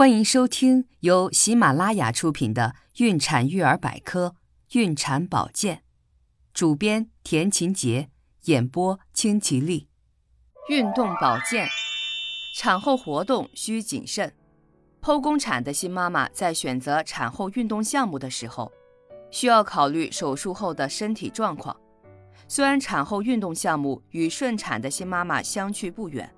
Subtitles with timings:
[0.00, 4.34] 欢迎收听由喜马拉雅出品的《孕产育儿百科·
[4.78, 5.76] 孕产保健》，
[6.54, 8.08] 主编田勤杰，
[8.44, 9.88] 演播清吉丽。
[10.70, 11.68] 运动保健，
[12.56, 14.32] 产后活动需谨慎。
[15.02, 18.72] 剖宫产的新妈妈在选择产后运动项目的时候，
[19.30, 21.76] 需要考虑手术后的身体状况。
[22.48, 26.34] 虽然产后运动项目与顺产的新妈妈相去不远。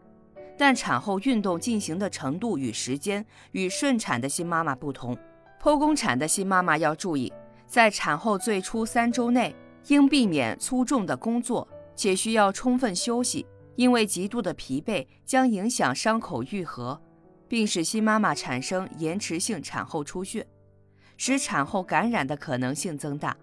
[0.56, 5.16] 但产后运动进行的程度与时间与顺产的新妈妈不同，
[5.60, 7.32] 剖宫产的新妈妈要注意，
[7.66, 9.54] 在产后最初三周内
[9.88, 11.66] 应避免粗重的工作，
[11.96, 17.00] 且需要充分休息，因为极度的疲惫将影响伤口愈合，
[17.48, 20.46] 并使新妈妈产生延迟性产后出血，
[21.16, 23.36] 使产后感染的可能性增大。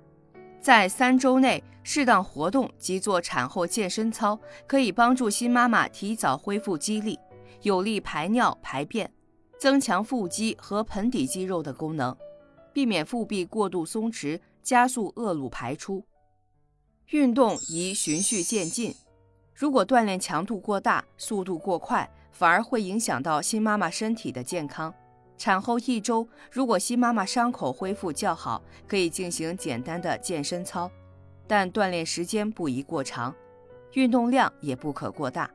[0.69, 7.17] 在三周内适当活动及做产后健身操，可以帮助新妈妈提早恢复肌力，
[7.63, 9.11] 有利排尿排便，
[9.57, 12.15] 增强腹肌和盆底肌肉的功能，
[12.71, 16.05] 避免腹壁过度松弛，加速恶露排出。
[17.07, 18.93] 运动宜循序渐进，
[19.55, 24.93] 如果锻炼强度过大、速度过快，反而会影响到新妈妈身体的健康。
[25.39, 30.91] 产后一周，如果新妈妈伤口恢复较好，可以进行简单的健身操，
[31.47, 33.33] 但锻炼时间不宜过长，
[33.93, 35.49] 运动量也不可过大，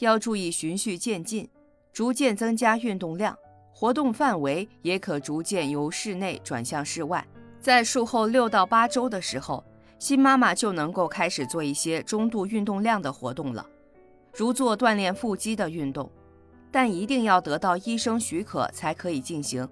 [0.00, 1.48] 要注意循序渐进，
[1.90, 3.34] 逐渐增加运动量，
[3.72, 7.26] 活动范围也可逐渐由室内转向室外。
[7.58, 9.64] 在术后六到八周的时候，
[9.98, 13.66] 新妈妈就能够开始做一些中度运动量的活动了，
[14.34, 16.12] 如做锻炼腹肌的运动。
[16.74, 19.68] 但一定要得到医生许可才可以进行。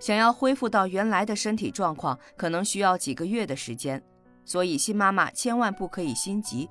[0.00, 4.02] 想要恢复到原来的身体状况，可能需要几个月的时间，
[4.44, 6.68] 所以新妈妈千万不可以心急，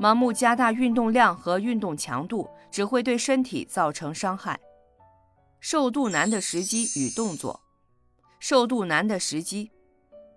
[0.00, 4.58] 盲目加大运动量和运动强度，只会对身体造成伤害。
[5.60, 7.60] 瘦肚腩的时机与动作，
[8.40, 9.70] 瘦肚腩的时机，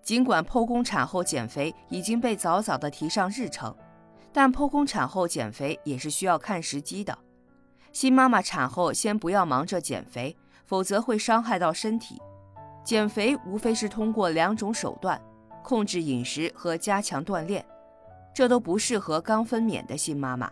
[0.03, 3.73] 尽管剖宫产后减肥已经被早早的提上日程，
[4.33, 7.17] 但剖宫产后减肥也是需要看时机的。
[7.95, 10.35] 新妈妈产后先不要忙着减肥，
[10.65, 12.21] 否则会伤害到身体。
[12.83, 15.19] 减肥无非是通过两种手段：
[15.63, 17.65] 控制饮食和加强锻炼。
[18.33, 20.51] 这都不适合刚分娩的新妈妈。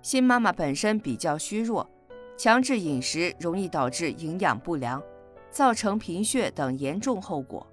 [0.00, 1.90] 新妈妈本身比较虚弱，
[2.36, 5.02] 强制饮食容易导致营养不良，
[5.50, 7.66] 造成贫血等严重后果；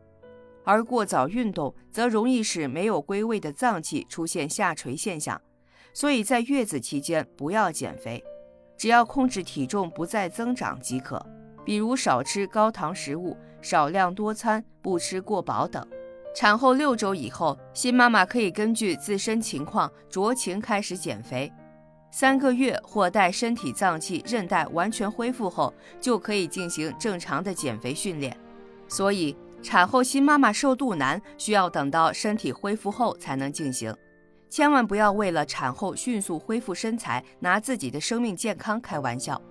[0.63, 5.39] 而过早运动则容易使没有归位的脏器出现下垂现象。
[5.93, 8.23] 所以在月子期间不要减肥。
[8.77, 11.23] 只要控制体重不再增长即可，
[11.63, 15.85] 比如少吃高糖食物、少量多餐、不吃过饱等。
[16.35, 21.51] 产后六周以后，新妈妈可以根据自身情况酌情开始减肥。
[22.11, 28.35] 三个月或待身体脏器、韧带完全恢复后，就可以进行正常的减肥训练。
[28.87, 33.95] 所以，产后新妈妈瘦肚腩需要等到身体恢复后才能进行。
[34.53, 39.41] 千万不要为了产后迅速恢复身材，拿自己的生命健康开玩笑。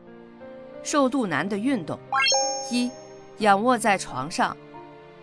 [0.84, 1.98] 瘦肚腩的运动：
[2.70, 2.88] 一、
[3.38, 4.56] 仰卧在床上，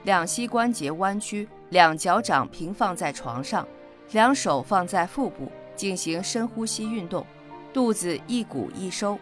[0.03, 3.65] 两膝关节弯曲，两脚掌平放在床上，
[4.11, 7.25] 两手放在腹部，进行深呼吸运动，
[7.71, 9.17] 肚子一鼓一收。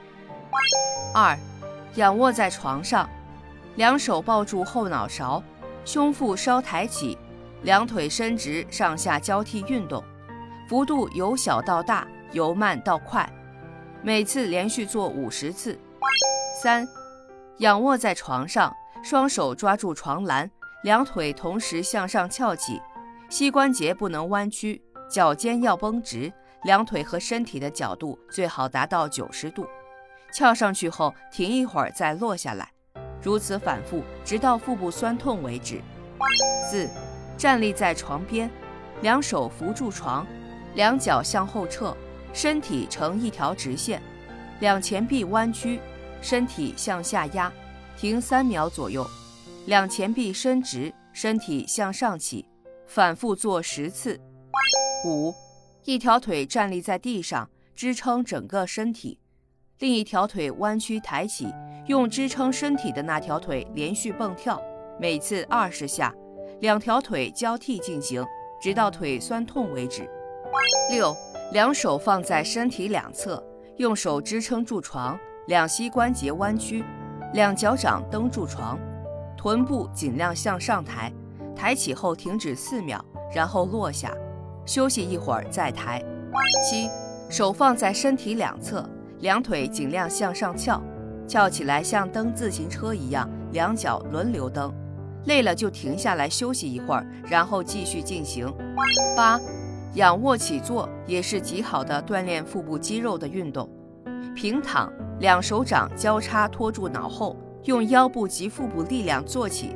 [1.13, 1.38] 二、
[1.97, 3.07] 仰卧在床上，
[3.75, 5.44] 两手抱住后脑勺，
[5.85, 7.16] 胸腹稍抬起，
[7.62, 10.03] 两腿伸直，上下交替运动。
[10.67, 13.28] 幅度由小到大，由慢到快，
[14.01, 15.79] 每次连续做五十次。
[16.61, 16.85] 三，
[17.59, 20.51] 仰卧在床上，双手抓住床栏，
[20.83, 22.81] 两腿同时向上翘起，
[23.29, 26.29] 膝关节不能弯曲，脚尖要绷直，
[26.63, 29.66] 两腿和身体的角度最好达到九十度。
[30.34, 32.69] 翘上去后停一会儿再落下来，
[33.22, 35.81] 如此反复，直到腹部酸痛为止。
[36.69, 36.89] 四，
[37.38, 38.51] 站立在床边，
[38.99, 40.28] 两手扶住床。
[40.77, 41.97] 两脚向后撤，
[42.33, 43.99] 身体呈一条直线，
[44.59, 45.79] 两前臂弯曲，
[46.21, 47.51] 身体向下压，
[47.97, 49.03] 停三秒左右。
[49.66, 52.47] 两前臂伸直，身体向上起，
[52.85, 54.19] 反复做十次。
[55.03, 55.34] 五，
[55.84, 59.19] 一条腿站立在地上，支撑整个身体，
[59.79, 61.52] 另一条腿弯曲抬起，
[61.87, 64.61] 用支撑身体的那条腿连续蹦跳，
[64.99, 66.13] 每次二十下，
[66.59, 68.23] 两条腿交替进行，
[68.61, 70.07] 直到腿酸痛为止。
[70.90, 71.16] 六，
[71.52, 73.44] 两手放在身体两侧，
[73.78, 75.17] 用手支撑住床，
[75.47, 76.84] 两膝关节弯曲，
[77.34, 78.79] 两脚掌蹬住床，
[79.38, 81.11] 臀部尽量向上抬，
[81.55, 83.03] 抬起后停止四秒，
[83.34, 84.14] 然后落下，
[84.66, 86.02] 休息一会儿再抬。
[86.70, 86.90] 七，
[87.29, 88.88] 手放在身体两侧，
[89.20, 90.82] 两腿尽量向上翘，
[91.28, 94.73] 翘起来像蹬自行车一样，两脚轮流蹬。
[95.26, 98.50] 累了就停下来休息一会儿，然后继续进行。
[99.16, 99.38] 八，
[99.97, 103.67] 仰卧起坐也是极好的锻炼腹部肌肉的运动。
[104.35, 109.76] 平躺，两手掌交叉托住脑后，用腰部及腹部力量坐起，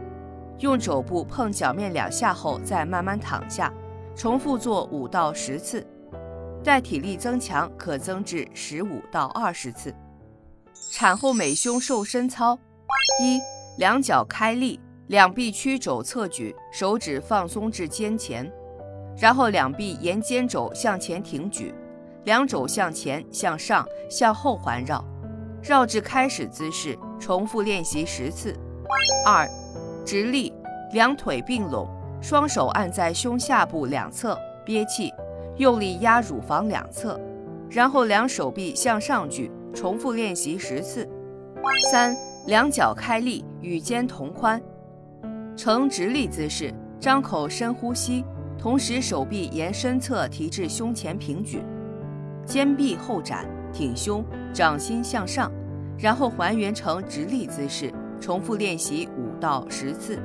[0.59, 3.73] 用肘部碰脚面两下后再慢慢躺下，
[4.15, 5.83] 重复做五到十次。
[6.63, 9.91] 待体力增强，可增至十五到二十次。
[10.91, 12.55] 产后美胸瘦身操：
[13.23, 13.39] 一，
[13.79, 18.47] 两脚开立，两臂屈肘侧举，手指放松至肩前，
[19.17, 21.73] 然后两臂沿肩肘向前挺举。
[22.23, 25.03] 两肘向前、向上、向后环绕，
[25.63, 28.55] 绕至开始姿势，重复练习十次。
[29.25, 29.49] 二，
[30.05, 30.53] 直立，
[30.93, 31.87] 两腿并拢，
[32.21, 35.11] 双手按在胸下部两侧，憋气，
[35.57, 37.19] 用力压乳房两侧，
[37.71, 41.09] 然后两手臂向上举，重复练习十次。
[41.91, 42.15] 三，
[42.45, 44.61] 两脚开立，与肩同宽，
[45.57, 48.23] 呈直立姿势，张口深呼吸，
[48.61, 51.63] 同时手臂沿身侧提至胸前平举。
[52.45, 54.23] 肩臂后展，挺胸，
[54.53, 55.51] 掌心向上，
[55.97, 60.21] 然后还原成直立姿势，重复练习五到十次。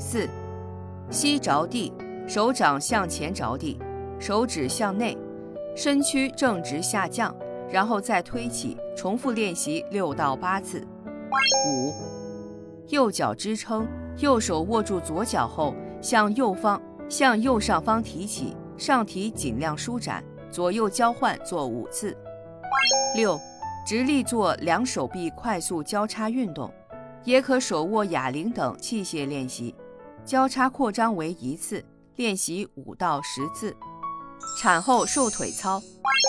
[0.00, 0.26] 四，
[1.10, 1.92] 膝着地，
[2.26, 3.78] 手掌向前着地，
[4.18, 5.14] 手指向内，
[5.76, 7.36] 身躯正直下降，
[7.70, 10.82] 然后再推起，重复练习六到八次。
[11.68, 11.92] 五，
[12.88, 13.86] 右脚支撑，
[14.20, 16.80] 右手握住左脚后，向右方，
[17.10, 20.24] 向右上方提起，上提尽量舒展。
[20.50, 22.16] 左右交换做五次。
[23.14, 23.38] 六，
[23.86, 26.72] 直立做两手臂快速交叉运动，
[27.22, 29.74] 也可手握哑铃等器械练习。
[30.24, 31.84] 交叉扩张为一次，
[32.16, 33.76] 练习五到十次。
[34.60, 35.80] 产后瘦腿操：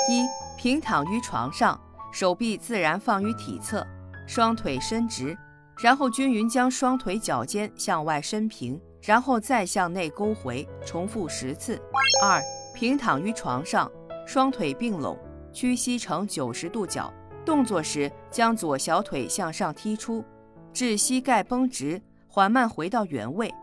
[0.09, 0.23] 一，
[0.55, 1.79] 平躺于床上，
[2.11, 3.85] 手臂自然放于体侧，
[4.27, 5.35] 双腿伸直，
[5.81, 11.81] 然后均匀将双腿脚尖向外伸平，然后再向内勾回，重复十次。
[12.23, 12.41] 二，
[12.73, 13.91] 平躺于床上。
[14.27, 15.17] 双腿并拢，
[15.51, 17.11] 屈膝成九十度角。
[17.43, 20.23] 动作时，将左小腿向上踢出，
[20.71, 23.53] 至膝盖绷直，缓慢回到原位。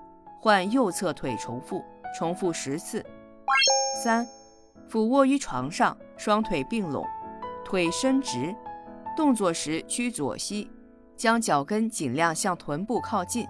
[0.40, 1.82] 换右侧腿重复，
[2.18, 3.04] 重复十次。
[4.02, 4.26] 三，
[4.88, 7.06] 俯卧于床上，双腿并拢，
[7.64, 8.54] 腿伸直。
[9.16, 10.70] 动作时屈左膝，
[11.16, 13.46] 将脚跟尽量向臀部靠近，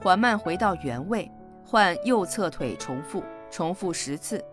[0.00, 1.30] 缓慢回到原位。
[1.64, 4.44] 换右侧腿重复，重复十次。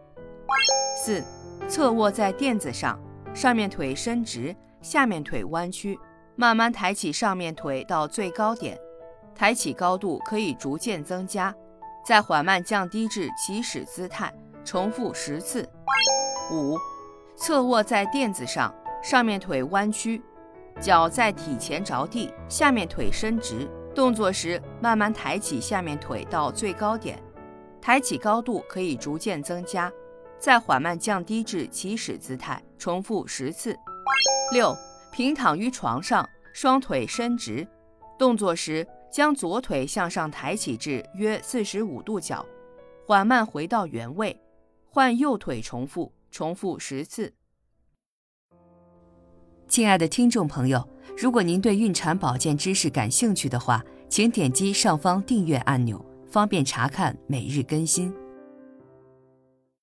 [0.96, 1.24] 四。
[1.68, 2.98] 侧卧在垫子上，
[3.34, 6.00] 上面腿伸直，下面腿弯曲，
[6.36, 8.78] 慢慢抬起上面腿到最高点，
[9.34, 11.54] 抬起高度可以逐渐增加，
[12.06, 14.32] 再缓慢降低至起始姿态，
[14.64, 15.68] 重复十次。
[16.52, 16.78] 五，
[17.36, 20.22] 侧卧在垫子上，上面腿弯曲，
[20.80, 23.68] 脚在体前着地，下面腿伸直，
[23.98, 27.20] 动作时慢慢抬起下面腿到最高点，
[27.82, 29.92] 抬起高度可以逐渐增加。
[30.38, 33.76] 再缓慢降低至起始姿态，重复十次。
[34.52, 34.72] 六，
[35.12, 36.24] 平躺于床上，
[36.54, 37.68] 双腿伸直，
[38.20, 42.46] 动作时将左腿向上抬起至约四十五度角，
[43.04, 44.40] 缓慢回到原位，
[44.92, 47.34] 换右腿重复，重复十次。
[49.68, 58.12] 亲爱的听众朋友，如果您对孕产保健知识感兴趣的话，请点击上方订阅按钮，方便查看每日更新。